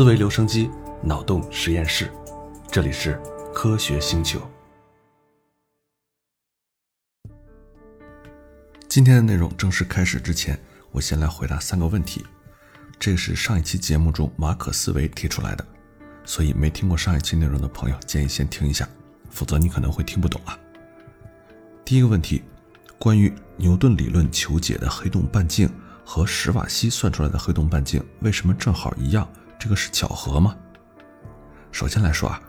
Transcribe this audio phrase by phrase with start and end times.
[0.00, 0.70] 思维留声机，
[1.02, 2.10] 脑洞实验室，
[2.72, 3.20] 这里是
[3.52, 4.40] 科学星球。
[8.88, 10.58] 今天的内容正式开始之前，
[10.90, 12.24] 我先来回答三个问题。
[12.98, 15.66] 这是上一期节目中马可思维提出来的，
[16.24, 18.88] 所以没听过上一期内容的朋友，建议先听一下，
[19.28, 20.58] 否则你可能会听不懂啊。
[21.84, 22.42] 第一个问题，
[22.98, 25.70] 关于牛顿理论求解的黑洞半径
[26.06, 29.30] 和史瓦西算出来的黑洞半径为什么正好一样？
[29.60, 30.56] 这个是巧合吗？
[31.70, 32.40] 首先来说啊，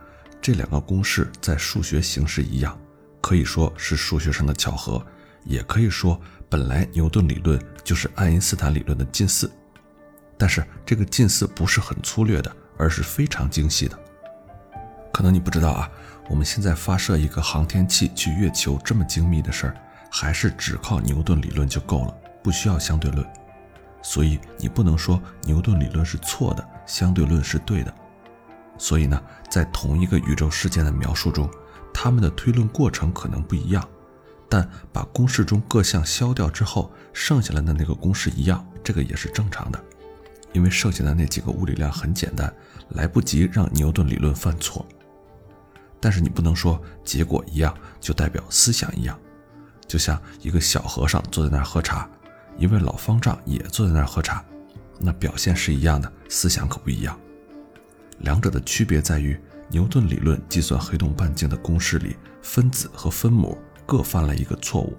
[0.41, 2.79] 这两个公式在数学形式一样，
[3.19, 5.05] 可以说是数学上的巧合，
[5.43, 9.51] 也可以说本来牛顿理论就是爱因斯坦理论的近似。
[10.37, 13.99] 但是这个近似不是很粗略的，而是非常精细的。
[15.11, 15.91] 可能你不知道啊，
[16.29, 19.75] 我们现在发射一个航天器去月球这么精密的事儿，
[20.09, 23.27] 还是只靠牛顿理论就够了，不需要相对论。
[24.01, 27.93] 所以你不能说牛顿理论是错的，相对论是对的。
[28.77, 31.49] 所以呢，在同一个宇宙事件的描述中，
[31.93, 33.87] 他们的推论过程可能不一样，
[34.49, 39.83] 但把公式中各项消掉之后，剩下来的那个公式一样，这个也是正常的。
[40.53, 42.51] 因为剩下的那几个物理量很简单，
[42.89, 44.85] 来不及让牛顿理论犯错。
[45.99, 49.17] 但是你不能说结果一样就代表思想一样，
[49.87, 52.09] 就像一个小和尚坐在那儿喝茶。
[52.57, 54.43] 一位老方丈也坐在那儿喝茶，
[54.99, 57.19] 那表现是一样的，思想可不一样。
[58.19, 59.35] 两者的区别在于，
[59.67, 64.95] 牛顿理论计算黑洞半径的公式里，分子和分母各犯了一个错误。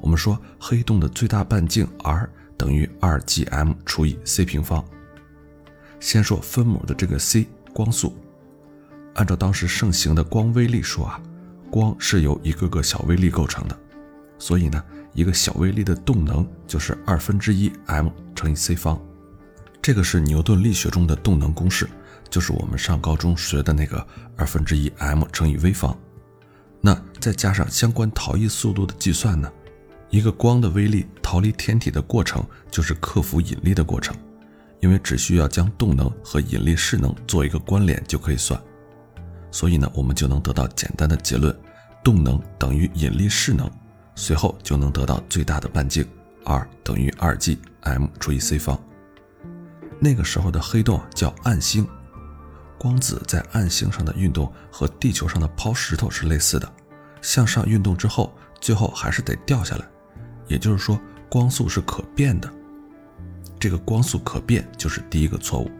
[0.00, 4.84] 我们说黑洞的最大半径 r 等于 2gm 除以 c 平方。
[6.00, 8.12] 先说分母的这个 c，光速。
[9.14, 11.22] 按照当时盛行的光微粒说啊，
[11.70, 13.78] 光是由一个个小微粒构成的，
[14.36, 14.82] 所以呢。
[15.14, 19.00] 一个小微粒的动能就是二分之一 m 乘以 c 方，
[19.80, 21.88] 这个是牛顿力学中的动能公式，
[22.30, 25.96] 就是我们上高中学的那个二分之一 m 乘以 v 方。
[26.80, 29.50] 那再加上相关逃逸速度的计算呢？
[30.10, 34.14] 一个光的微粒逃离天体的过程就是克服引力的过程，
[34.80, 38.60] 因为只需要将动能和引力势能做一个关联就可以算，
[39.50, 41.56] 所以呢，我们就能得到简单的结论：
[42.02, 43.70] 动能等于引力势能。
[44.14, 46.06] 随后就能得到最大的半径
[46.44, 48.78] ，r 等于二 g m 除以 c 方。
[49.98, 51.86] 那个时候的黑洞叫暗星，
[52.78, 56.70] 光子在暗星上的运动和地球上的抛石头是类似的，
[57.20, 59.88] 向上运动之后，最后还是得掉下来。
[60.48, 62.52] 也就是说，光速是可变的。
[63.58, 65.70] 这个光速可变就是第一个错误。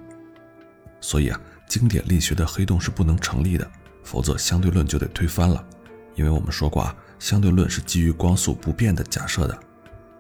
[1.00, 3.70] 所以啊，经典力学的黑洞是不能成立的，
[4.04, 5.62] 否则相对论就得推翻了。
[6.14, 6.96] 因为我们说过啊。
[7.22, 9.56] 相对论是基于光速不变的假设的。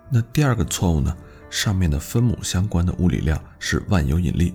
[0.08, 1.12] 那第二个错误呢？
[1.50, 4.54] 上面的分母相关的物理量是万有引力，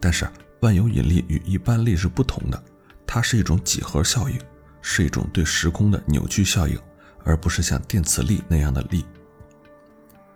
[0.00, 0.26] 但是
[0.60, 2.60] 万有引力与一般力是不同的，
[3.06, 4.40] 它是一种几何效应，
[4.80, 6.78] 是一种对时空的扭曲效应，
[7.22, 9.04] 而不是像电磁力那样的力。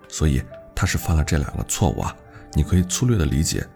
[0.09, 0.43] 所以
[0.75, 2.15] 它是犯了这两个错误啊。
[2.53, 3.67] 你可以粗略的理解，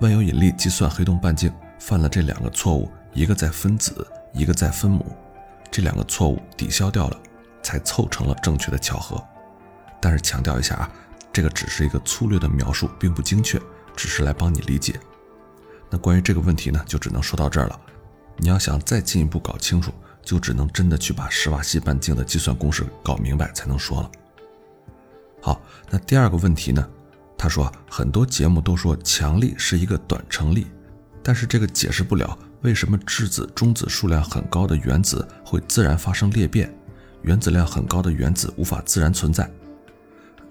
[0.00, 5.16] 万有引力计算黑洞半径犯了这两个错误，一个在分子，一个在分母。
[5.74, 7.20] 这两个错误抵消掉了，
[7.60, 9.20] 才凑成了正确的巧合。
[10.00, 10.88] 但是强调一下啊，
[11.32, 13.60] 这个只是一个粗略的描述，并不精确，
[13.96, 14.94] 只是来帮你理解。
[15.90, 17.80] 那关于这个问题呢，就只能说到这儿了。
[18.36, 19.92] 你要想再进一步搞清楚，
[20.22, 24.10] 就只能真的去把史瓦西半径的计算公式搞明白才能说了。
[25.42, 26.88] 好，那第二个问题呢？
[27.36, 30.68] 他说很多节目都说强力是一个短程力，
[31.20, 32.38] 但是这个解释不了。
[32.64, 36.74] 为什么质子、中子数量很高的原子会自然发生裂变，
[37.20, 39.48] 原子量很高的原子无法自然存在？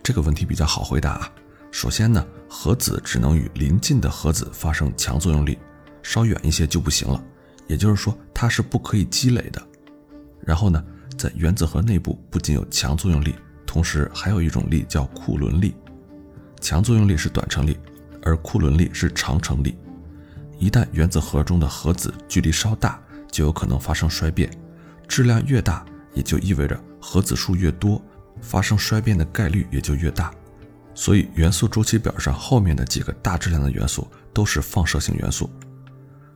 [0.04, 1.32] 这个问题比较好回答啊。
[1.72, 5.58] 首先呢，核子只能与邻近的核子发生强作用力，
[6.04, 7.20] 稍远一些就不行了。
[7.66, 9.60] 也就是说，它是不可以积累的。
[10.40, 10.86] 然后呢，
[11.18, 13.34] 在原子核内部不仅有强作用力，
[13.66, 15.74] 同时还有一种力叫库仑力。
[16.62, 17.76] 强作用力是短程力，
[18.22, 19.76] 而库仑力是长程力。
[20.60, 23.00] 一旦原子核中的核子距离稍大，
[23.32, 24.50] 就有可能发生衰变。
[25.08, 28.02] 质量越大，也就意味着核子数越多，
[28.42, 30.34] 发生衰变的概率也就越大。
[30.96, 35.50] 所以，元素周期表上后面的几个大质量的元素都是放射性元素。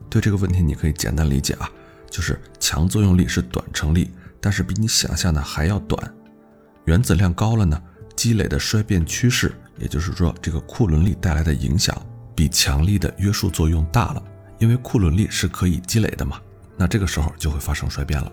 [0.10, 1.70] 对这个问题，你可以简单理解啊，
[2.10, 4.12] 就是强作用力是短程力，
[4.42, 6.14] 但是比你想象的还要短。
[6.86, 7.82] 原子量高了呢，
[8.16, 11.96] 积累的衰变趋势，也就是说这个库仑力带来的影响。
[12.38, 14.24] 比强力的约束作用大了，
[14.60, 16.40] 因为库仑力是可以积累的嘛，
[16.78, 18.32] 那这个时候就会发生衰变了。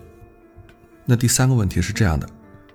[1.05, 2.29] 那第三个问题是这样的，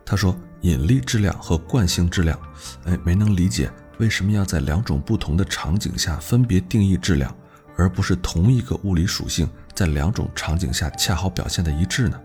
[0.05, 2.37] 他说引力质量和惯性质量，
[2.85, 7.33] 哎，没能理解为什么要在两种不同的场景下分别定义质量，
[7.77, 12.21] 而不是同一个物理属性在两种场景下恰好表现的一致呢？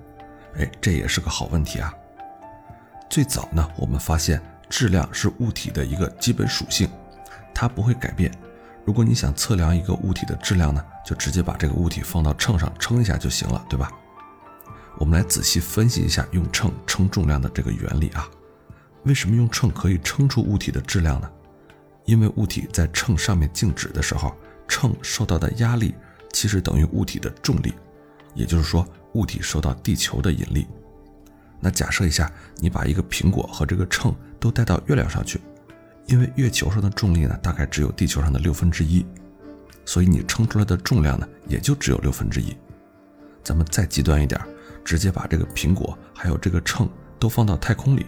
[0.55, 1.93] 哎，这也是个好问题啊。
[3.07, 6.89] 最早呢，我们发现质量是物体的一个基本属性，
[7.53, 8.31] 它不会改变。
[8.85, 13.91] 如果你想测量一个物体的质量呢，就直接把这个物体放到秤上称一下就行了，对吧？
[14.97, 18.29] 我们来仔细分析一下用秤称重量的这个原理啊。
[19.03, 21.29] 为什么用秤可以称出物体的质量呢？
[22.05, 24.35] 因为物体在秤上面静止的时候，
[24.67, 25.95] 秤受到的压力
[26.31, 27.73] 其实等于物体的重力，
[28.35, 30.67] 也就是说，物体受到地球的引力。
[31.59, 35.41] 那假设一下，你把一个苹果和这个秤都带到月亮上去，
[36.07, 39.05] 因为月球上的重力呢，大概只有地球上的六分之一，
[39.85, 42.55] 所以你称出来的重量呢，也就只有六分之一。
[43.43, 44.39] 咱们再极端一点，
[44.83, 48.05] 直接把这个苹果还有这个秤都放到太空里，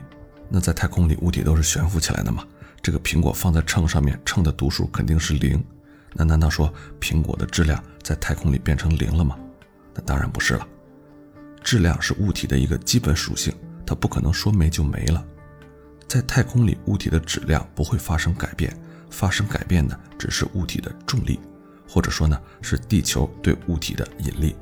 [0.49, 2.43] 那在太空里物体都是悬浮起来的嘛，
[2.81, 5.63] 这个苹果放在秤上面，秤的读数肯定是零，
[6.13, 9.37] 那难道说苹果的质量在太空里变成零了吗？
[9.93, 10.67] 那当然不是了。
[11.63, 13.53] 质量是物体的一个基本属性，
[13.85, 15.25] 它不可能说没就没了。
[16.07, 18.75] 在太空里，物体的质量不会发生改变，
[19.09, 21.39] 发生改变的只是物体的重力，
[21.87, 24.55] 或者说呢是地球对物体的引力。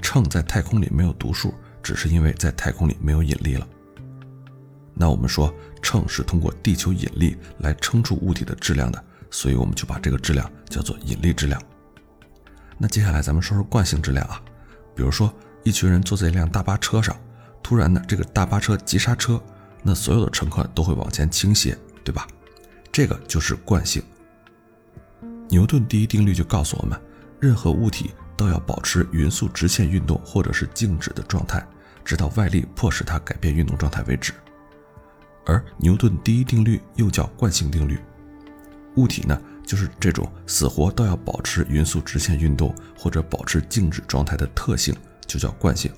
[0.00, 3.66] 秤在太空里没有读数，只是因为在太空里没有引力了。
[4.94, 11.62] 那我们说秤是通过地球引力来称出物体的质量的，所以我们就把这个质量叫做引力质量。
[12.78, 14.42] 那接下来咱们说说惯性质量啊，
[14.94, 15.32] 比如说。
[15.64, 17.16] 一群人坐在一辆大巴车上，
[17.62, 19.40] 突然呢，这个大巴车急刹车，
[19.82, 22.26] 那所有的乘客都会往前倾斜，对吧？
[22.90, 24.02] 这个就是惯性。
[25.48, 27.00] 牛顿第一定律就告诉我们，
[27.40, 31.66] 任何物体都要保持匀速直线运动或者是静止的状态，
[32.04, 34.32] 直到外力迫使它改变运动状态为止。
[35.44, 37.98] 而牛顿第一定律又叫惯性定律，
[38.96, 44.94] 物体呢就是这种死活都要保持匀速直线运动或者保持静止状态的特性。
[45.26, 45.90] 就叫惯性，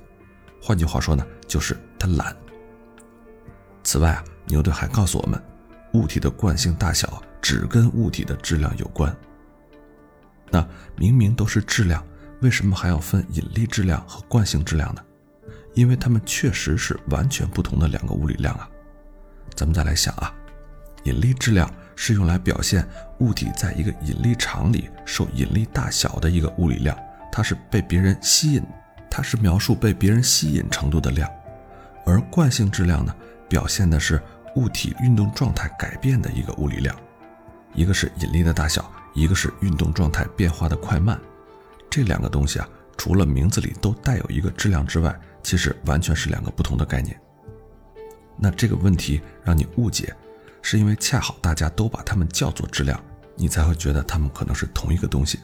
[0.62, 2.36] 换句话说呢，就是它懒。
[3.84, 5.40] 此外啊，牛顿还告诉我们，
[5.92, 9.14] 物体的惯性大小只跟物体的质量有关。
[10.50, 10.66] 那
[10.96, 12.04] 明明都是质量，
[12.40, 15.02] 为什么还要分引力质量和惯性质量呢？
[15.74, 18.68] 因为它们确实是完全不同的两个物理量啊。
[19.54, 20.32] 咱们再来想啊，
[21.04, 22.88] 引力质量是用来表现
[23.18, 26.98] 物体在一个引力场里受引力大小的一个物理量，
[27.30, 28.62] 它是被别人吸引。
[29.10, 31.30] 它是描述被别人吸引程度的量，
[32.04, 33.14] 而惯性质量呢，
[33.54, 34.20] 表现的是
[34.56, 36.92] 物体运动状态改变的一个物理量。
[37.72, 41.16] 一个是引力的大小，一个是运动状态变化的快慢。
[41.88, 47.16] 这两个东西啊，除了名字里都带有一个质量之外，其实完全是两个不同的概念。
[48.36, 50.12] 那这个问题让你误解，
[50.60, 53.00] 是因为恰好大家都把它们叫做质量，
[53.36, 55.38] 你才会觉得它们可能是同一个东西。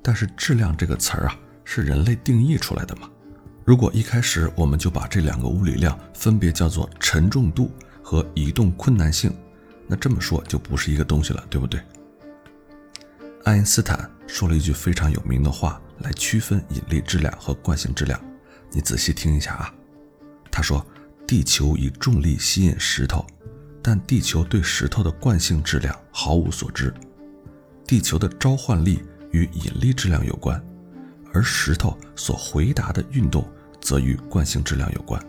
[0.00, 1.38] 但是“质量”这个词儿啊。
[1.64, 3.08] 是人类定义出来的吗？
[3.64, 7.70] 如果一开始我们就把这两个物理量分别叫做沉重度
[8.02, 9.32] 和移动困难性，
[9.86, 11.80] 那这么说就不是一个东西了，对不对？
[13.44, 18.20] 爱因斯坦说了一句非常有名的话来区分引力质量和惯性质量，
[18.72, 19.72] 你仔细听一下啊。
[20.50, 20.84] 他说
[21.26, 23.24] ：“地球以重力吸引石头，
[23.80, 26.92] 但地球对石头的惯性质量毫无所知。
[27.86, 30.60] 地球的召唤力与引力质量有关。”
[31.34, 33.50] 而石头所回答的运动
[33.82, 35.22] 则与惯性质量有关。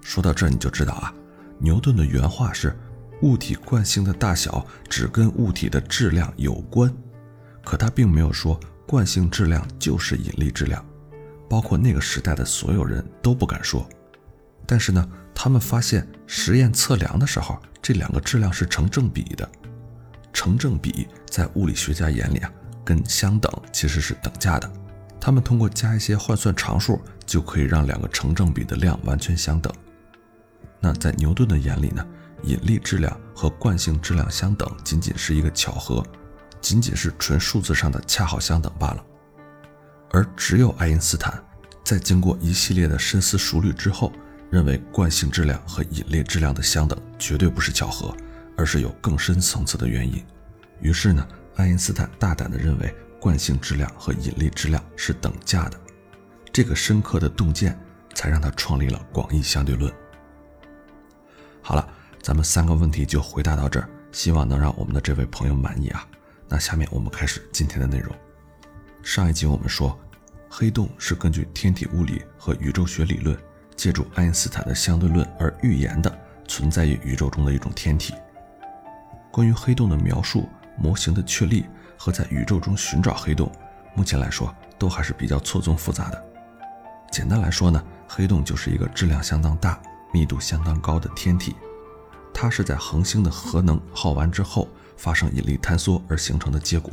[0.00, 1.12] 说到这，你就知道啊，
[1.58, 2.78] 牛顿的原话是：
[3.22, 6.94] 物体惯性的大小只跟物体的质量有关。
[7.64, 10.84] 可他并没有说惯性质量就是引力质量，
[11.48, 13.84] 包括那个时代的所有人都不敢说。
[14.66, 15.04] 但是呢，
[15.34, 19.48] 他们发现实验测量的时候，这两个质量是成正比的。
[20.32, 22.52] 成正比在物理学家眼里啊。
[22.82, 24.68] 跟相等其实是等价的，
[25.20, 29.72] 他们通过加一些换算常数，就可以让两个成正比的量完全相等。
[30.80, 32.04] 那在牛顿的眼里呢，
[32.44, 36.02] 引力质量和惯性质量相等，仅仅是一个巧合，
[36.60, 39.04] 仅仅是纯数字上的恰好相等罢了。
[40.10, 41.40] 而只有爱因斯坦，
[41.84, 44.10] 在经过一系列的深思熟虑之后，
[44.50, 48.16] 认为惯性质量和引力质量的相等绝对不是巧合，
[48.56, 50.24] 而是有更深层次的原因。
[50.80, 51.26] 于是呢。
[51.56, 55.78] 爱因斯坦大胆地认为，惯性质量和引力质量是等价的。
[56.52, 57.78] 这个深刻的洞见，
[58.14, 59.92] 才让他创立了广义相对论。
[61.62, 61.88] 好了，
[62.22, 66.06] 咱们三个问题就回答到这儿，希望能让我们的这位朋友满意啊。
[66.48, 68.12] 那下面我们开始今天的内容。
[69.02, 69.96] 上一集我们说，
[70.48, 73.38] 黑洞是根据天体物理和宇宙学理论，
[73.76, 78.14] 借助爱因斯坦的相对论而预言的存在于宇宙中的一种天体。
[79.30, 81.64] 关于黑洞的描述、模型的确立
[82.02, 83.52] 和在宇宙中寻找黑洞，
[83.94, 86.24] 目前来说都还是比较错综复杂的。
[87.12, 89.78] 简单来说呢，黑洞就是一个质量相当大、
[90.10, 91.54] 密度相当高的天体，
[92.32, 94.66] 它是在恒星的核能耗完之后
[94.96, 96.90] 发生引力坍缩而形成的结果。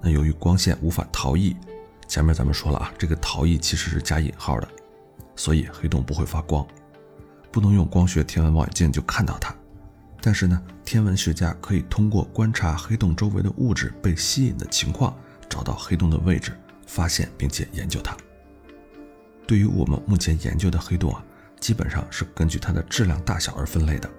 [0.00, 1.56] 那由于光线无法逃逸，
[2.06, 4.68] 前面咱们说了啊，这个逃逸其实是加引号的，
[5.34, 6.64] 所以黑洞不会发光，
[7.50, 9.52] 不能用光学天文望远镜就看到它。
[10.26, 15.16] 但是呢，天文学家可以通过观察黑洞周围的物质被吸引的情况，
[15.48, 16.50] 找到黑洞的位置，
[16.84, 18.16] 发现并且研究它。
[19.46, 21.24] 对于我们目前研究的黑洞啊，
[21.60, 24.10] 基本上是根据它的质量大小而分类的，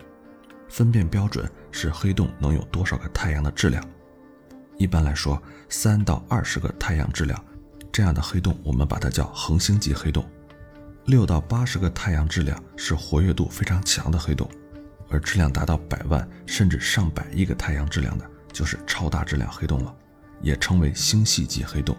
[0.69, 3.83] 分辨标准是黑洞能有多少个太阳的质量。
[4.77, 5.37] 一般来说，
[5.67, 7.37] 三到二十个太阳质量
[7.91, 10.23] 这样的黑洞，我们把它叫恒星级黑洞；
[11.03, 14.49] 六到八十个太阳质量是活跃度非常强的黑洞，
[15.09, 19.95] 而质量达到百万甚至上百亿个太阳质量的，就是超大质量黑洞了，
[20.41, 21.97] 也称为星系级黑洞。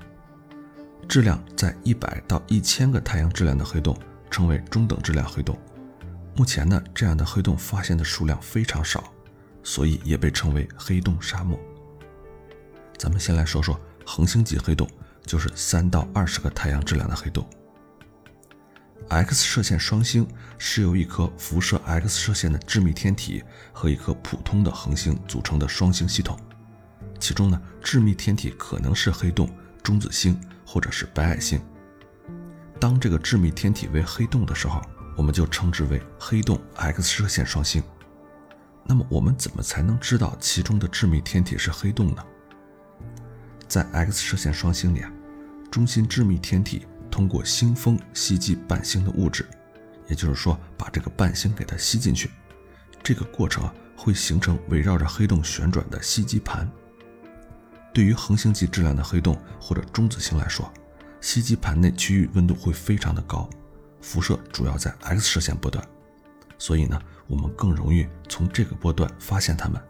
[1.08, 3.96] 质量在一百到一千个太阳质量的黑洞
[4.30, 5.58] 称为中等质量黑洞。
[6.36, 9.12] 目前呢，这样的黑洞发现的数量非常少，
[9.62, 11.58] 所以也被称为黑洞沙漠。
[12.98, 14.86] 咱们先来说说恒星级黑洞，
[15.24, 17.48] 就是三到二十个太阳质量的黑洞。
[19.08, 20.26] X 射线双星
[20.58, 26.38] 是由一颗辐射 X 射线的致密天体和一颗普通的恒星组成的双星系统。
[27.18, 29.48] 其中呢，致密天体可能是黑洞、
[29.82, 31.60] 中子星或者是白矮星。
[32.78, 34.82] 当这个致密天体为黑洞的时候，
[35.16, 37.82] 我们就称之为黑洞 X 射线双星。
[38.84, 42.24] 那么我们怎么才能知道其中的致密天体是黑洞呢？
[43.66, 45.10] 在 X 射线双星里啊，
[45.70, 49.46] 中心致密天体通过星风吸进伴星的物质，
[50.06, 52.30] 也就是说把这个伴星给它吸进去。
[53.02, 56.70] 这个过程会形成围绕着黑洞旋转的吸积盘。
[57.92, 60.72] 对于恒星级质量的黑洞或者中子星来说，
[61.20, 63.48] 吸积盘内区域温度会非常的高，
[64.00, 65.84] 辐射主要在 X 射线波段，
[66.58, 69.80] 所以呢我们更容易从这个波段发现它们。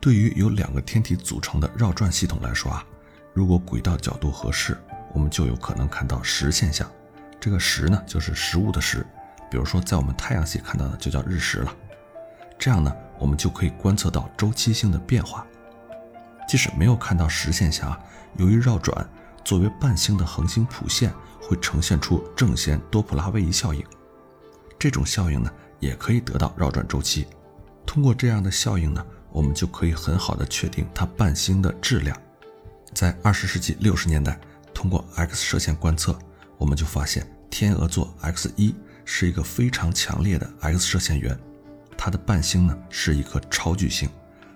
[0.00, 2.84] 对于由两个天体组成的绕转系统来说啊。
[3.32, 4.76] 如果轨道角度合适，
[5.12, 6.90] 我们就有可能看到食现象。
[7.38, 9.06] 这个食呢，就是食物的食。
[9.50, 11.74] 比如说，在我们太阳系看到的就叫日食了。
[12.58, 15.46] 这样呢，我们就可以观测到周期性的变化。
[16.46, 17.98] 即使没有看到食现象，
[18.36, 19.08] 由于绕转，
[19.44, 23.84] 作为伴星的恒星谱线会呈现出正弦多普拉位移效应。
[24.78, 27.26] 这种效应呢，也可以得到绕转周期。
[27.86, 32.16] 通过这样的效应呢，我们就可以很好的确定它伴星的质量。
[32.92, 34.38] 在二十世纪六十年代，
[34.80, 36.18] 通过 X 射线观测，
[36.56, 41.38] 我们就发现天鹅座 X 一是一个非常强烈的 X 射线源，
[41.98, 44.08] 它的伴星呢是一颗超巨星，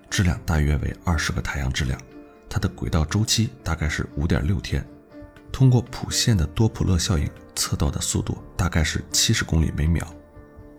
[0.08, 2.00] 质量大约为二十个太阳质量，
[2.48, 4.82] 它的轨道周期大概是五点六天，
[5.52, 10.10] 通过谱线的多普勒效应测到的速度大概是七十公里每秒，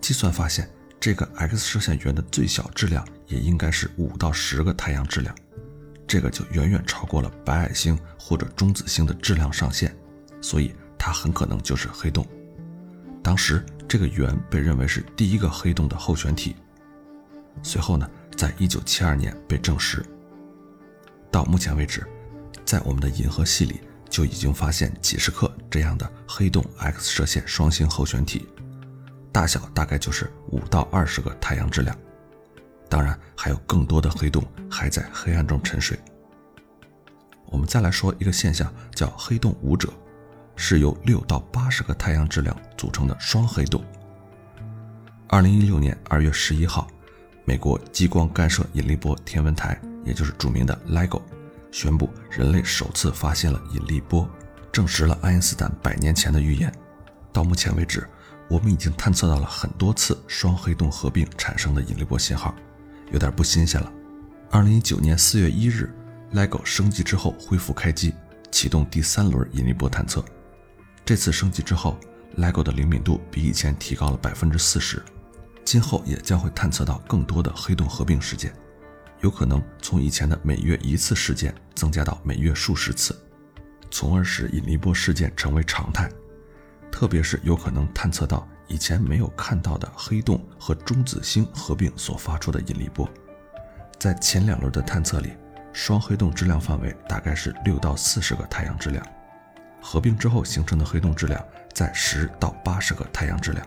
[0.02, 0.68] 计算发现
[1.00, 5.36] 这个 X 射线源的最小质量也应该是五到十个太阳质量。
[6.08, 9.96] 这个就远远超过了白矮星或者中子星的质量上限，
[10.42, 12.26] 所以它很可能就是黑洞。
[13.24, 16.56] 当时这个源被认为是第一个黑洞的候选体。
[17.64, 20.06] 随后呢，在一九七二年被证实。
[21.32, 22.06] 到目前为止，
[22.64, 28.48] 在我们的银河系里就已经发现几十颗这样的黑洞 X 射线双星候选体，
[29.32, 31.98] 大小大概就是五到二十个太阳质量。
[32.96, 36.00] 当然，还有更多的黑洞还在黑暗中沉睡。
[37.48, 39.92] 我们再来说一个现象，叫黑洞舞者，
[40.56, 43.84] 是由六到八十个太阳质量组成的双黑洞。
[45.28, 46.88] 二零一六年二月十一号，
[47.44, 51.22] 美国激光干涉引力波天文台，也就是著名的 LIGO，
[51.74, 54.25] 宣布人类首次发现了引力波，
[54.72, 56.74] 证实了爱因斯坦百年前的预言。
[57.34, 58.08] 到目前为止，
[58.50, 62.56] 我们已经探测到了很多次双黑洞合并产生的引力波信号。
[63.12, 63.92] 有点不新鲜了。
[64.52, 65.94] 二零一九年四月一日
[66.34, 68.14] ，LIGO 升级之后恢复开机，
[68.52, 70.24] 启动第三轮引力波探测。
[71.04, 71.98] 这次升级之后
[72.38, 75.02] ，LIGO 的灵敏度比以前提高了百分之四十，
[75.64, 78.54] 今后也将会探测到更多的黑洞合并事件，
[79.22, 83.16] 有可能从以前的每月一次事件增加到每月数十次，
[83.92, 86.10] 从而使引力波事件成为常态。
[86.92, 88.48] 特别是有可能探测到。
[88.67, 93.07] 以前没有看到的黑洞和中子星合并所发出的引力波，
[94.00, 95.34] 在前两轮的探测里，
[95.72, 99.05] 双黑洞质量范围大概是六到四十个太阳质量，
[99.81, 101.43] 合并之后形成的黑洞质量
[101.74, 103.65] 在十到八十个太阳质量，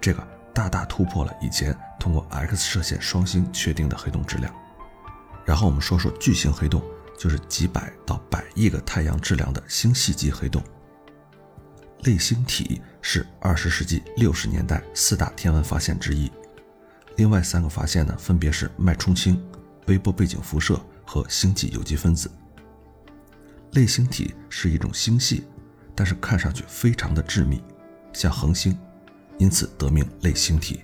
[0.00, 4.52] 这个大大突破了以前通过 X 射线双星确定的黑洞质量。
[5.44, 6.82] 然后我们说说巨型黑洞，
[7.18, 10.62] 就是几百到百亿个太阳质量的星系级黑洞。
[12.00, 16.28] 类星体是二十世纪六十年代四大天文发现之一，
[17.14, 19.40] 另外三个发现呢，分别是脉冲星、
[19.86, 22.28] 微波背景辐射和星际有机分子。
[23.74, 25.44] 类星体是一种星系，
[25.94, 27.62] 但是看上去非常的致密，
[28.12, 28.76] 像恒星，
[29.38, 30.80] 因此得名类星体。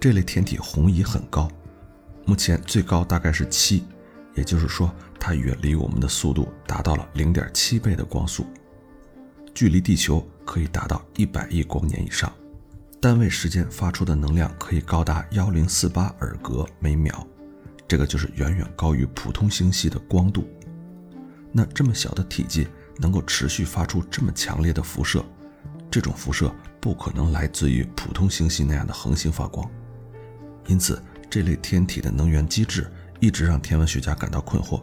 [0.00, 1.48] 这类天体红移很高，
[2.26, 3.84] 目前最高大概是七，
[4.34, 8.44] 也就是说它远离我们的速度达到了零点七倍的光速。
[9.54, 12.32] 距离地球可以达到一百亿光年以上，
[13.00, 17.26] 单位时间发出的能量可以高达幺零四八尔格每秒，
[17.88, 20.48] 这个就是远远高于普通星系的光度。
[21.52, 22.66] 那这么小的体积
[22.98, 25.24] 能够持续发出这么强烈的辐射，
[25.90, 29.68] 这种辐射不可能来自于普通星系那样的恒星发光，
[30.66, 34.80] 因此这类天体的能源机制一直让天文学家感到困惑。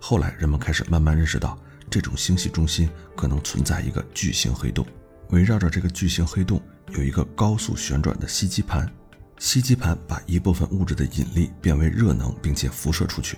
[0.00, 1.58] 后来人们开始慢慢认识到。
[1.88, 4.86] 这种星系中心可能存在一个巨型黑洞，
[5.30, 6.60] 围绕着这个巨型黑洞
[6.94, 8.90] 有一个高速旋转的吸积盘，
[9.38, 13.36] 吸积盘把一部分物质的引力变为热能，并且辐射出去。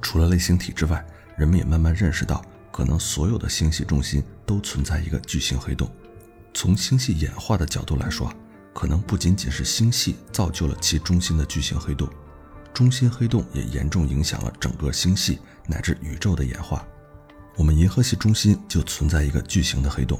[0.00, 1.04] 除了类星体之外，
[1.36, 5.90] 人们也慢慢认识到，可能所有的星系中心都存在一个巨型黑洞。
[6.54, 8.32] 从星系演化的角度来说，
[8.72, 12.08] 可能不仅仅是星系造就了其中心的巨型黑洞，
[12.72, 16.86] 中心黑洞也严重影响了整个星系乃至宇宙的演化。
[17.58, 20.18] 我们银河系中心就存在一个巨型的黑洞。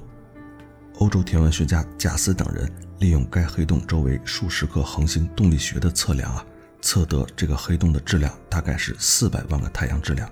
[0.97, 2.69] 欧洲天文学家贾斯等人
[2.99, 6.45] 利用该黑洞周围数十颗恒星动力学的测量啊，
[6.83, 10.29] 测得这个黑洞的质量大概是四百万个太阳质量。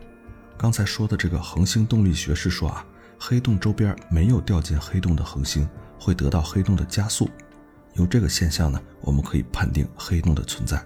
[0.58, 2.84] 刚才说的这个恒星动力学是说啊，
[3.20, 5.68] 黑洞周边没有掉进黑洞的恒星
[6.00, 7.30] 会得到黑洞的加速。
[7.92, 10.84] 由这个现象呢，我们可以判定黑洞的存在。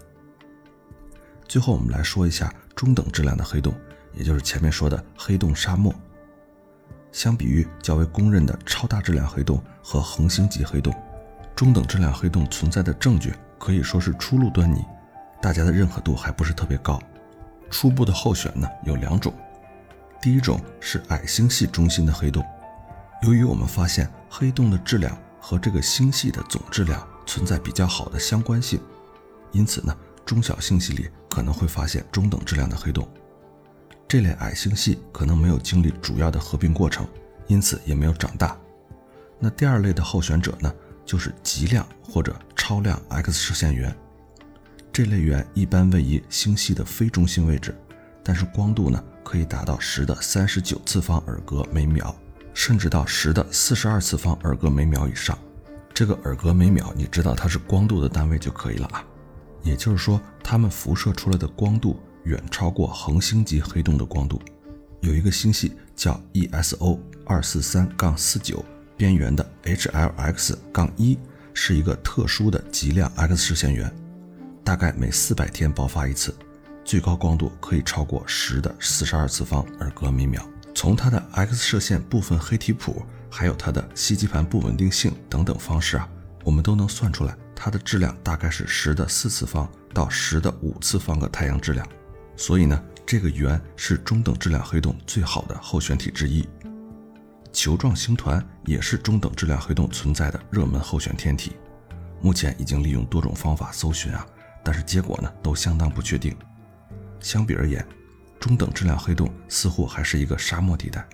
[1.48, 3.74] 最后我们来说一下中等质量的黑洞，
[4.12, 5.94] 也就是前面说的黑洞沙漠。
[7.12, 10.94] 相比于较为公认的超大质量黑洞和恒星级黑洞，
[11.54, 14.84] 中等质量黑洞存在的证据可以说是初露端倪，
[15.42, 17.00] 大家的认可度还不是特别高。
[17.68, 19.32] 初步的候选呢有两种，
[20.20, 22.44] 第一种是矮星系中心的黑洞，
[23.22, 28.80] 由于我们发现黑洞的质量和这个星系的总质量存在比较好的相关性，
[29.52, 33.08] 因此呢中小星系里可能会发现中等质量的黑洞。
[34.10, 37.06] 这类矮星系可能没有经历主要的合并过程，
[37.46, 38.58] 因此也没有长大。
[39.38, 40.74] 那第二类的候选者呢，
[41.06, 43.96] 就是极亮或者超亮 X 射线源。
[44.92, 47.72] 这类源一般位于星系的非中心位置，
[48.24, 52.12] 但是光度呢可以达到十的三十九次方尔格每秒，
[52.52, 55.38] 甚至到十的四十二次方尔格每秒以上。
[55.94, 59.04] 这个尔格每秒，你知道它是光度的单位就可以了啊。
[59.62, 62.00] 也就是说，它们辐射出来的光度。
[62.24, 64.40] 远超过恒星级黑洞的光度，
[65.00, 68.64] 有一个星系叫 ESO 二四三杠四九
[68.96, 71.18] 边缘的 HLX 杠一，
[71.54, 73.90] 是一个特殊的极亮 X 射线源，
[74.62, 76.34] 大概每四百天爆发一次，
[76.84, 80.46] 最高光度可以超过十的四十二次方尔格每秒。
[80.74, 86.08] 从它的 X 射线部分黑体谱，还有它的吸积盘不稳定性等等方式啊，
[86.44, 91.86] 我们都能算出来它的质量大概是十的四次方到十的五次方个太阳质量。
[92.40, 96.48] 所以呢，这个圆是中等质量黑洞最好的候选体之一。
[97.52, 101.52] 球状星团也是中等质量黑洞存在的热门候选天体。
[102.22, 104.26] 目前已经利用多种方法搜寻啊，
[104.64, 106.34] 但是结果呢都相当不确定。
[107.20, 107.86] 相比而言，
[108.40, 111.06] 中等质量黑洞似乎还是一个沙漠地带。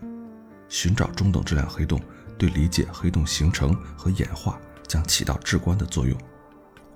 [0.69, 2.01] 寻找中等质量黑洞
[2.39, 6.17] 对理解黑洞形成和演化将起到至关的作用。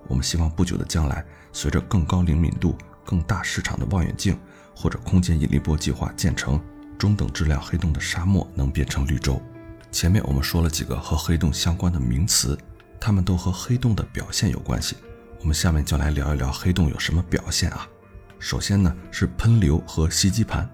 [0.06, 2.78] 我们希望不久的将来，随着更高灵敏度。
[3.10, 4.38] 更大市场的望远镜
[4.72, 6.62] 或者空间引力波计划建成，
[6.96, 9.42] 中等质量黑洞的沙漠能变成绿洲。
[9.90, 12.56] 前面我们说了几个和黑洞相关的名词，
[13.00, 14.94] 它们都和黑洞的表现有关系。
[15.40, 17.84] 我们下面就来聊一聊黑洞有什么表现啊？
[18.38, 20.70] 首先呢是喷流和吸积盘。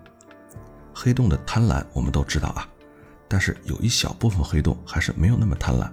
[0.93, 2.69] 黑洞的贪婪我们都知道啊，
[3.29, 5.91] 但是有一小部分黑洞还是没有那么贪婪，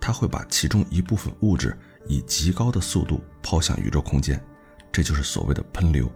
[0.00, 4.44] 它会把其中一部分物质以极高的速度抛向宇宙空间。
[4.90, 6.10] 这就是所谓的喷流，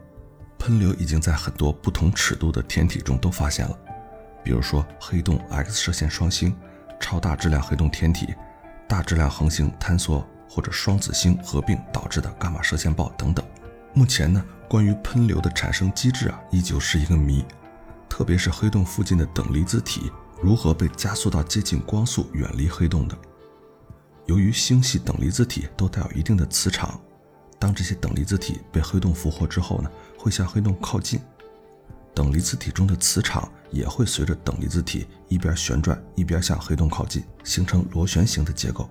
[0.59, 3.79] 喷流已经在很多不同尺度的天体中都发现了，
[4.43, 6.57] 比如说黑洞、X 射线双星、
[6.99, 8.35] 超大质量黑洞天体、
[8.89, 13.45] 大质量恒星坍缩或者双子星合并导致的伽马射线暴等等。
[13.93, 17.45] 目前呢，关于喷流的产生机制啊，依旧是一个谜，
[18.09, 23.19] 特别是黑洞附近的等离子体如何被加速到接近光速远离黑洞的。
[24.27, 27.01] 由于星系等离子体都带有一定的磁场。
[27.61, 31.21] 当这些等离子体被黑洞俘获之后呢，会向黑洞靠近。
[32.13, 38.91] 等离子体中的磁场也会随着等离子体一边旋转一边向黑洞靠近，形成螺旋形的结构。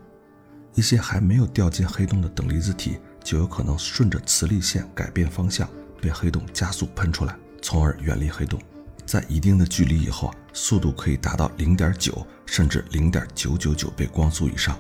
[0.76, 5.68] 一些还没有掉进黑洞的等离子体就有可能顺着磁力线改变方向，
[6.00, 8.62] 被黑洞加速喷出来，从而远离黑洞。
[9.06, 14.80] 在一定的距离以后，速度可以达到零点九甚至零点九九九倍光速以上，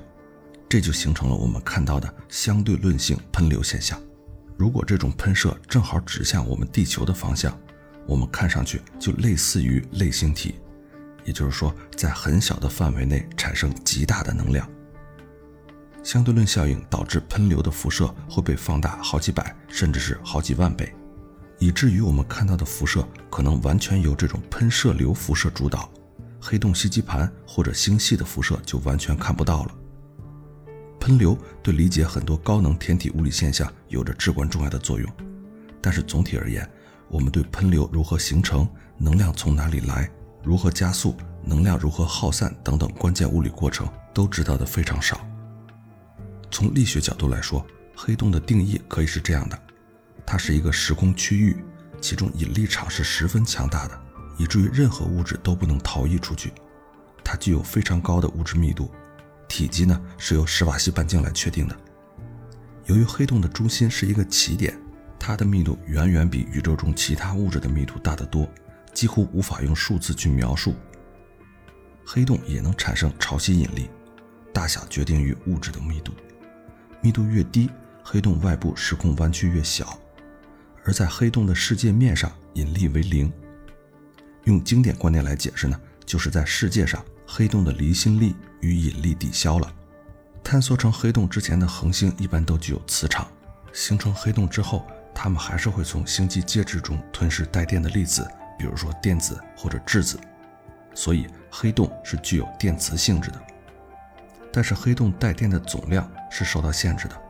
[0.69, 3.99] 这就形成了我们看到的相对论性喷流现象。
[4.55, 7.59] 如果这种喷射正好指向我们地球的方向，
[8.05, 10.55] 我们看上去就类似于类星体，
[11.25, 14.69] 也就是说，在很小的范围内产生极大的能量。
[16.03, 20.93] 相对论效应导致喷流的辐射会被放大好几百甚至是好几万倍，
[21.57, 25.91] 以至于我们看到的辐射可能完全由这种喷射流辐射主导，
[26.39, 29.75] 黑洞吸积盘或者星系的辐射就完全看不到了。
[31.09, 35.11] 喷流对理解很多高能天体物理现象有着至关重要的作用，
[35.81, 36.69] 但是总体而言。
[37.09, 40.07] 我们对喷流如何形成、能量从哪里来、
[40.43, 45.19] 如何加速、能量如何耗散等等关键物理过程都知道的非常少。
[46.51, 49.59] 从力学角度来说，黑洞的定义可以是这样的：
[50.27, 51.57] 它是一个时空区域，
[51.99, 53.99] 其中引力场是十分强大的，
[54.37, 56.53] 以至于任何物质都不能逃逸出去。
[57.23, 58.91] 它具有非常高的物质密度，
[59.49, 61.75] 体积呢是由史瓦西半径来确定的。
[62.85, 64.73] 由于黑洞的中心是一个起点。
[65.21, 68.49] 它的密度远远比宇宙中其他物质的密度大得多，
[68.93, 70.73] 几乎无法用数字去描述。
[72.05, 73.89] 黑洞也能产生潮汐引力，
[74.53, 76.13] 大小决定于物质的密度，
[77.01, 77.69] 密度越低，
[78.01, 79.99] 黑洞外部时空弯曲越小。
[80.85, 83.29] 而在黑洞的世界面上，引力为零。
[84.45, 89.71] 用经典观念来解释呢，就是在世界上，黑洞的离心力与引力抵消了。
[90.43, 93.27] 坍缩成黑洞之前的恒星一般都具有磁场，
[93.71, 94.83] 形成黑洞之后。
[95.13, 98.25] 它们还是会从星际介质中吞噬带电的粒子，
[98.57, 100.17] 比如说电子或者质子，
[100.95, 103.41] 所以黑洞是具有电磁性质的。
[104.51, 107.21] 但是黑洞带电的总量是受到限制的，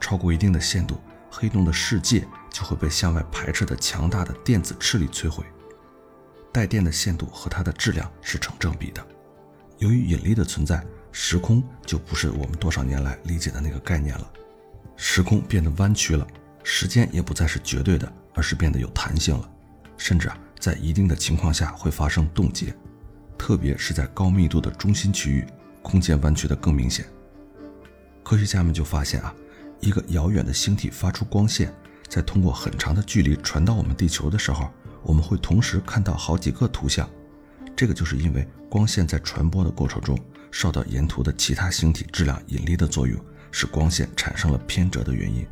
[0.00, 0.98] 超过一定的限度，
[1.30, 5.44] 黑洞的世界就会被向外排斥的强大的电子斥力摧毁。
[6.50, 9.06] 带电的限度和它的质量是成正比的。
[9.78, 14.30] 由于引力的存在，时空就不是我们多少年来理解的那个概念了，
[14.96, 16.26] 时空变得弯曲了。
[16.62, 19.48] 时间也不再是绝对的，而是变得有弹性了，
[19.96, 22.74] 甚至啊，在一定的情况下会发生冻结，
[23.38, 25.46] 特别是在高密度的中心区域，
[25.80, 27.06] 空间弯曲的更明显。
[28.24, 29.32] 科学家们就发现啊，
[29.78, 31.72] 一个遥远的星体发出光线，
[32.08, 34.68] 在通过很长的距离传到我们地球的时候，
[35.04, 37.08] 我们会同时看到好几个图像。
[37.76, 40.18] 这个就是因为光线在传播的过程中
[40.50, 43.18] 受到沿途的其他星体质量引力的作用，
[43.50, 45.46] 使光线产生了偏折的原因。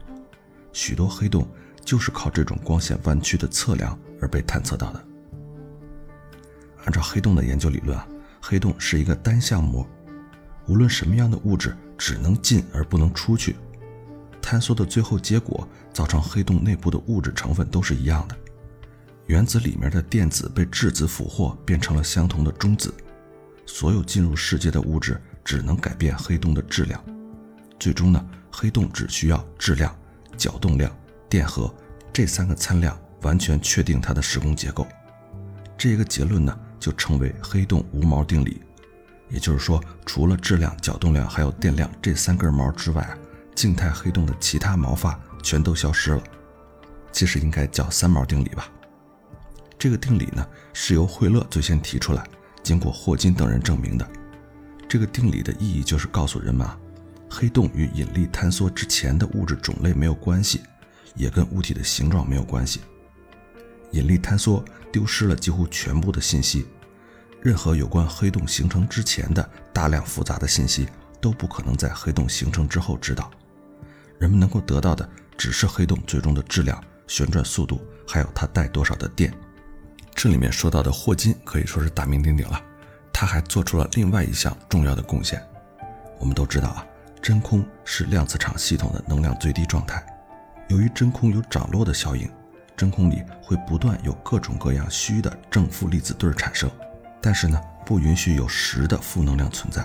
[0.75, 1.49] 许多黑洞
[1.87, 5.03] 就是靠这种光线弯曲的测量而被探测到的。
[6.85, 8.07] 按照黑洞的研究理论啊，
[8.43, 9.89] 黑洞是一个单向膜，
[10.67, 13.57] 无论什么样的物质只能进而不能出去。
[14.43, 18.37] 坍缩的最后结果造成黑洞内部的物质成分都是一样的，
[19.29, 22.93] 原子里面的电子被质子俘获变成了相同的中子。
[23.67, 27.03] 所有进入世界的物质只能改变黑洞的质量，
[27.79, 29.95] 最终呢，黑洞只需要质量。
[30.37, 30.91] 角动量、
[31.29, 31.73] 电荷
[32.13, 34.85] 这三个参量完全确定它的时空结构，
[35.79, 38.61] 这个结论呢就称为黑洞无毛定理。
[39.31, 43.17] 也就是说，除了质量、角动量还有电量这三根毛之外，
[43.55, 46.23] 静态黑洞的其他毛发全都消失了。
[47.13, 48.69] 其实应该叫三毛定理吧。
[49.79, 52.27] 这个定理呢是由惠勒最先提出来，
[52.65, 54.11] 经过霍金等人证明的。
[54.89, 56.77] 这个定理的意义就是告诉人们啊。
[57.31, 60.61] 黑洞与引力坍缩之前的物质种类没有关系，
[61.17, 62.81] 也跟物体的形状没有关系。
[63.91, 66.67] 引力坍缩丢失了几乎全部的信息，
[67.43, 70.87] 任何有关黑洞形成之前的大量复杂的信息
[71.21, 73.31] 都不可能在黑洞形成之后知道。
[74.19, 79.35] 人们能够得到的只是黑洞最终的质量、旋转速度，还有它带多少的电。
[80.15, 82.61] 这里面说到的霍金可以说是大名鼎鼎了，
[83.13, 85.43] 他还做出了另外一项重要的贡献。
[86.19, 86.87] 我们都知道啊。
[87.21, 90.05] 真空是量子场系统的能量最低状态。
[90.69, 92.31] 由于真空有涨落的效应，
[92.77, 96.71] 真空里会不断有各种各样虚的正负粒子对产生，
[97.23, 99.83] 但是呢，不允许有实的负能量存在。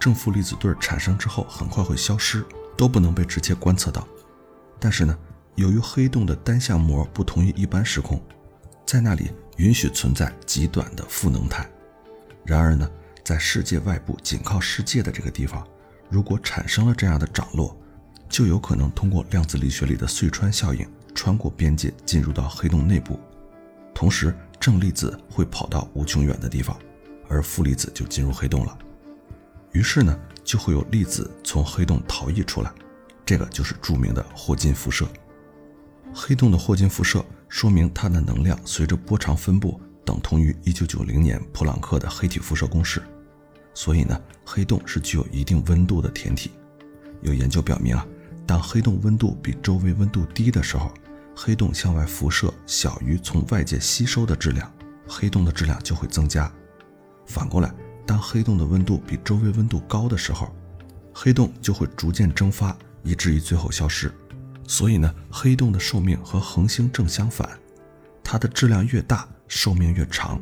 [0.00, 2.42] 正负粒子对产生之后很快会消失，
[2.74, 4.08] 都不能被直接观测到。
[4.80, 5.14] 但是呢，
[5.56, 8.18] 由于黑洞的单向膜不同于一般时空，
[8.86, 9.30] 在那里
[9.62, 11.64] 允许存在极短的负能态。
[12.44, 12.90] 然而呢，
[13.22, 15.64] 在世界外部紧靠世界的这个地方。
[16.10, 17.74] 如果产生了这样的涨落，
[18.28, 23.20] 就有可能通过量子力学里的隧穿效应穿过边界进入到黑洞内部，
[23.94, 26.76] 同时正粒子会跑到无穷远的地方，
[27.28, 28.76] 而负粒子就进入黑洞了。
[29.70, 32.72] 于是呢，就会有粒子从黑洞逃逸出来，
[33.24, 35.06] 这个就是著名的霍金辐射。
[36.12, 43.02] 黑洞的霍金辐射说明它的能量随着波长分布等同于1990年普朗克的黑体辐射公式，
[43.74, 46.52] 所以呢，黑洞是具有一定温度的天体。
[47.20, 48.06] 有研究表明啊，
[48.46, 50.90] 当黑洞温度比周围温度低的时候，
[51.36, 54.72] 黑洞向外辐射小于从外界吸收的质量，
[55.06, 56.50] 黑洞的质量就会增加。
[57.26, 57.70] 反过来，
[58.06, 60.50] 当黑洞的温度比周围温度高的时候，
[61.12, 64.10] 黑洞就会逐渐蒸发，以至于最后消失。
[64.72, 67.46] 所以呢，黑洞的寿命和恒星正相反，
[68.24, 70.40] 它的质量越大，寿命越长。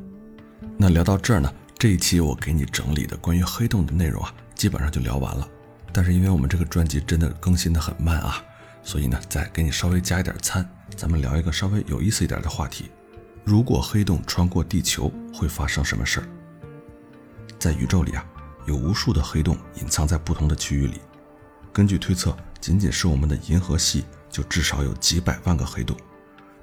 [0.76, 5.48] 那聊到这儿呢，这一期我给你整理的关于黑洞的内容啊，基本上就聊完了。
[5.92, 8.40] 但是因为我们这个专辑真的更新的很慢啊，
[8.84, 10.64] 所以呢，再给你稍微加一点餐，
[10.96, 12.88] 咱们聊一个稍微有意思一点的话题：
[13.42, 16.28] 如果黑洞穿过地球，会发生什么事儿？
[17.58, 18.24] 在宇宙里啊，
[18.64, 21.00] 有无数的黑洞隐藏在不同的区域里。
[21.72, 25.96] 根据推测，仅仅是我们的银河系就至少有几百万个黑洞。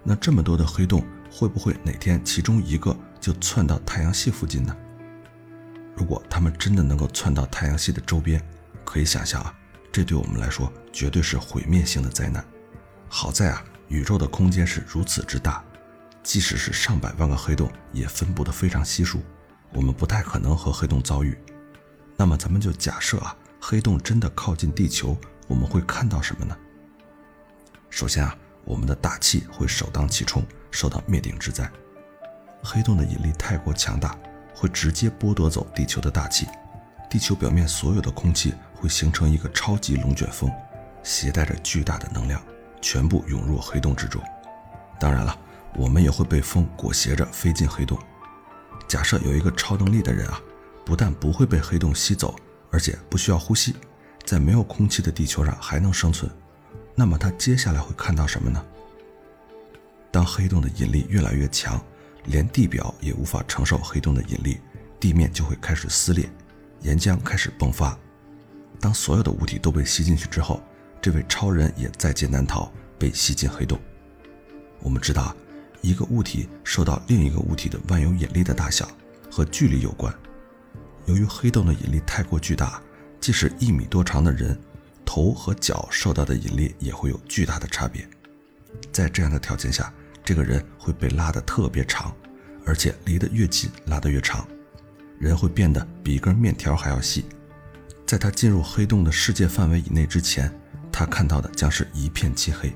[0.03, 4.75] 那这么多的黑洞，会不会哪天其中一个就窜到太阳系附近呢？
[5.95, 8.41] 如果它们真的能够窜到太阳系的周边，
[8.85, 9.53] 可以想象啊，
[9.91, 12.45] 这对我们来说绝对是毁灭性的灾难。
[13.09, 15.63] 好在啊，宇宙的空间是如此之大，
[16.23, 19.21] 即使是上百万个黑洞也分布得非常稀疏，
[19.73, 21.37] 我们不太可能和黑洞遭遇。
[22.15, 26.55] 那么咱们就假设啊，黑洞真的靠近地球，我们会看到什么呢？
[27.89, 31.69] 首先啊，我们的大气会首当其冲受到灭顶之灾。
[32.63, 34.17] 黑洞的引力太过强大，
[34.53, 36.47] 会直接剥夺走地球的大气。
[37.09, 40.51] 地球表面所有的空气会形成一个超级龙卷风，
[41.03, 42.41] 携带着巨大的能量，
[42.81, 44.21] 全部涌入黑洞之中。
[44.99, 45.37] 当然了，
[45.75, 47.97] 我们也会被风裹挟着飞进黑洞。
[48.87, 50.41] 假设有一个超能力的人啊，
[50.85, 52.35] 不但不会被黑洞吸走，
[52.71, 53.75] 而且不需要呼吸，
[54.25, 56.29] 在没有空气的地球上还能生存，
[56.99, 58.65] 那么他接下来会看到什么呢？
[60.09, 61.79] 当黑洞的引力越来越强，
[62.25, 64.57] 连地表也无法承受黑洞的引力，
[64.99, 66.27] 地面就会开始撕裂。
[66.81, 67.95] 岩浆开始迸发，
[68.79, 70.59] 当所有的物体都被吸进去之后，
[70.99, 73.79] 这位超人也在劫难逃，被吸进黑洞。
[74.79, 75.35] 我们知道，
[75.81, 78.89] 一个物体受到另一个物体的万有引力的大小
[79.29, 80.11] 和距离有关。
[81.05, 82.81] 由于黑洞的引力太过巨大，
[83.21, 84.59] 即使一米多长的人，
[85.07, 88.05] 头和脚受到的引力也会有巨大的差别。
[88.91, 89.91] 在这样的条件下，
[90.21, 92.13] 这个人会被拉得特别长，
[92.65, 94.45] 而且离得越近，拉得越长。
[95.17, 97.25] 人会变得比一根面条还要细，
[98.05, 100.53] 在他进入黑洞的世界范围以内之前，
[100.91, 102.71] 他看到的将是一片漆黑。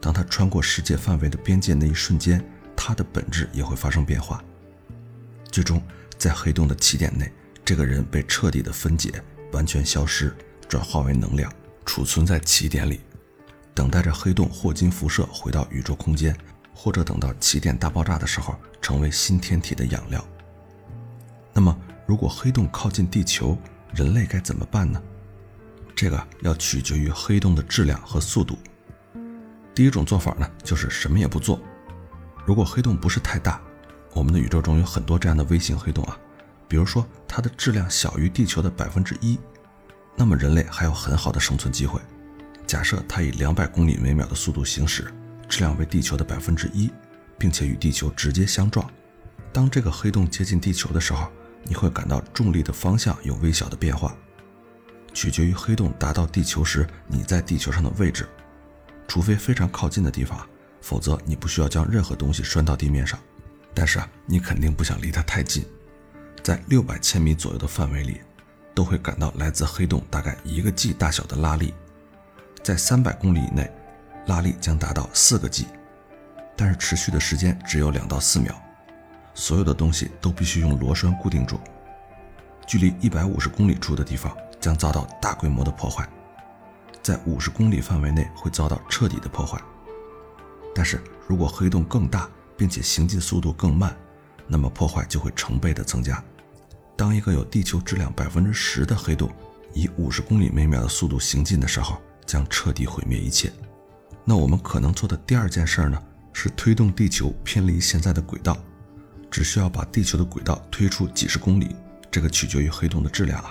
[0.00, 2.44] 当他穿过世界范围的边界那一瞬间，
[2.76, 4.42] 他的本质也会发生变化。
[5.52, 5.80] 最终，
[6.18, 7.32] 在黑洞的起点内，
[7.64, 10.34] 这个人被彻底的分解，完全消失，
[10.72, 11.52] 转化为能量，
[11.84, 13.02] 储存在起点里，
[13.74, 16.34] 等待着黑洞霍金辐射回到宇宙空间，
[16.74, 20.24] 或者等到起点大爆炸的时候，成为新天体的养料。
[21.52, 23.54] 那么，如果黑洞靠近地球，
[23.92, 25.02] 人类该怎么办呢？
[25.94, 28.56] 这个要取决于黑洞的质量和速度。
[29.74, 31.60] 第一种做法呢，就是什么也不做。
[32.46, 33.60] 如果黑洞不是太大，
[34.14, 36.16] 我们的宇宙中有很多这样的微型黑洞啊，
[36.66, 39.38] 比如说它的质量小于地球的百分之一，
[40.16, 42.00] 那么人类还有很好的生存机会。
[42.66, 45.12] 假设它以两百公里每秒的速度行驶，
[45.48, 46.90] 质量为地球的百分之一，
[47.38, 48.88] 并且与地球直接相撞，
[49.52, 51.30] 当这个黑洞接近地球的时候，
[51.64, 54.16] 你会感到重力的方向有微小的变化，
[55.12, 58.26] 取决于黑洞达到地球时你在地球上的位置。
[59.06, 60.48] 除非非常靠近的地方，
[60.80, 63.18] 否则你不需要将任何东西拴到地面上。
[63.74, 65.64] 但是啊，你肯定不想离它太近，
[66.42, 68.20] 在六百千米左右的范围里，
[68.74, 71.74] 都会感到来自黑洞大概一个 G 大小的拉力。
[72.62, 73.70] 在三百公里以内，
[74.26, 75.66] 拉力将达到四个 G，
[76.56, 78.54] 但是持续的时间只有两到四秒。
[79.34, 81.58] 所有的东西都必须用螺栓固定住。
[82.66, 86.08] 距离一百五十公里处的地方将遭到大规模的破坏，
[87.02, 89.60] 在五十公里范围内会遭到彻底的破坏。
[90.74, 93.96] 但是如果黑洞更大，并且行进速度更慢，
[94.46, 96.22] 那么破坏就会成倍的增加。
[96.96, 99.30] 当一个有地球质量百分之十的黑洞
[99.72, 103.52] 以五十公里每秒的速度行进的时候，将彻底毁灭一切。
[104.24, 106.00] 那我们可能做的第二件事呢，
[106.32, 108.56] 是推动地球偏离现在的轨道。
[109.30, 111.74] 只需要把地球的轨道推出几十公里，
[112.10, 113.50] 这个取决于黑洞的质量啊。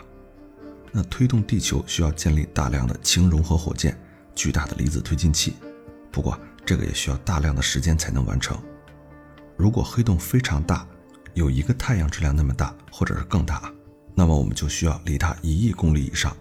[0.92, 4.00] 那推动地球需要建立大量的氢融合火箭、
[4.36, 5.56] 巨大的离子推进器，
[6.12, 8.56] 不过这个也需要大量的时间才能完成。
[9.58, 10.88] 如果黑洞非常大，
[11.34, 13.72] 有一个太阳质量那么大，或者是更大，
[14.16, 16.36] 那么我们就需要离它一亿公里以上，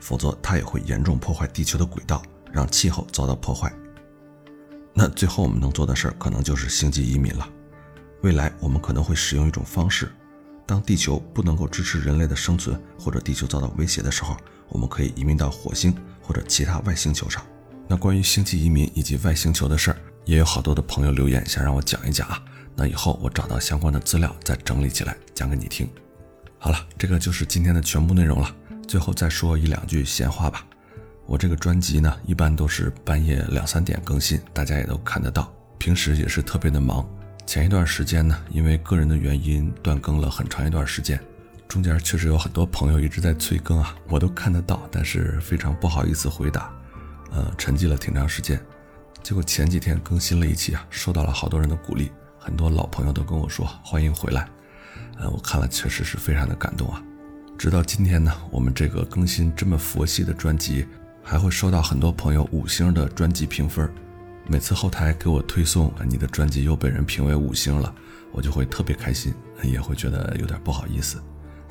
[0.00, 2.22] 否则它也会严重破坏地球的轨道，
[2.52, 3.72] 让气候遭到破坏。
[4.94, 7.48] 那最后我们能做的事儿，可能就是星际移民了。
[8.22, 10.10] 未来我们可能会使用一种方式。
[10.66, 14.36] 当地球不能够支持人类的生存，或者地球遭到威胁的时候，
[14.68, 17.42] 我们可以移民到火星或者其他外星球上。
[17.88, 22.40] 那关于星际移民以及外星球的事儿，也有好多的朋友留言想让我讲一讲啊。
[22.80, 25.86] 那以后我找到相关的资料再整理起来讲给你听。
[26.58, 28.56] 好了，这个就是今天的全部内容了。
[28.88, 30.64] 最后再说一两句闲话吧。
[31.26, 35.52] 我这个专辑呢，一般都是半夜两三点更新，大家也都看得到。
[35.76, 37.06] 平时也是特别的忙。
[37.44, 41.20] 前一段时间呢，因为个人的原因断更了很长一段时间，
[41.68, 46.72] 中间确实有很多朋友一直在催更啊，我都看得到，但是非常不好意思回答，
[47.30, 48.58] 呃，沉寂了挺长时间。
[49.22, 52.10] 结果前几天更新了一期啊，受到了好多人的鼓励，
[52.42, 54.48] 很多老朋友都跟我说欢迎回来，
[55.18, 57.02] 呃，我看了确实是非常的感动啊。
[57.58, 60.86] 直到今天呢，我们这个更新这么佛系的专辑，
[61.22, 63.92] 还会收到很多朋友五星的专辑评分。
[64.46, 67.94] 每次后台给我推送你的专辑又被人评为五星了，
[68.32, 71.22] 我就会特别开心，也会觉得有点不好意思。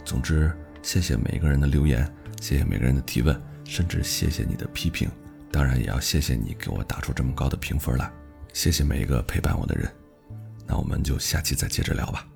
[0.06, 2.08] 总之，谢谢每一个人的留言，
[2.40, 5.10] 谢谢每个人的提问，甚至谢谢你的批评。
[5.52, 8.10] 当然，也要谢谢你给我打出这么高的评分来。
[8.54, 9.92] 谢谢每一个陪伴我的人。
[10.70, 12.28] 那我们就下期再接着聊吧。